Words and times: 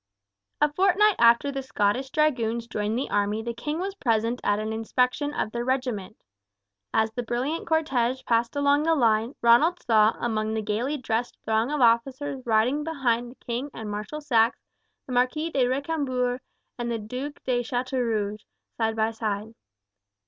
A 0.61 0.73
fortnight 0.73 1.13
after 1.19 1.51
the 1.51 1.61
Scottish 1.61 2.09
Dragoons 2.09 2.65
joined 2.65 2.97
the 2.97 3.11
army 3.11 3.43
the 3.43 3.53
king 3.53 3.77
was 3.77 3.93
present 3.93 4.41
at 4.43 4.57
an 4.57 4.73
inspection 4.73 5.31
of 5.31 5.51
their 5.51 5.63
regiment. 5.63 6.23
As 6.91 7.11
the 7.11 7.21
brilliant 7.21 7.67
cortege 7.67 8.23
passed 8.25 8.55
along 8.55 8.81
the 8.81 8.95
line 8.95 9.35
Ronald 9.43 9.79
saw 9.79 10.15
among 10.19 10.55
the 10.55 10.63
gaily 10.63 10.97
dressed 10.97 11.37
throng 11.45 11.69
of 11.69 11.81
officers 11.81 12.43
riding 12.47 12.83
behind 12.83 13.29
the 13.29 13.45
king 13.45 13.69
and 13.75 13.91
Marshal 13.91 14.21
Saxe 14.21 14.59
the 15.05 15.11
Marquis 15.13 15.51
de 15.51 15.67
Recambours 15.67 16.39
and 16.79 16.89
the 16.91 16.97
Duke 16.97 17.43
de 17.43 17.61
Chateaurouge 17.61 18.43
side 18.79 18.95
by 18.95 19.11
side. 19.11 19.53